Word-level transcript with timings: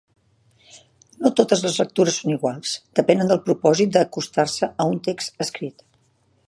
No 1.25 1.31
totes 1.41 1.61
les 1.65 1.77
lectures 1.81 2.17
són 2.23 2.33
iguals, 2.37 2.73
depenen 3.01 3.31
del 3.33 3.43
propòsit 3.51 3.93
d'acostar-se 3.97 4.71
a 4.85 4.91
un 4.95 5.01
text 5.11 5.45
escrit. 5.47 5.89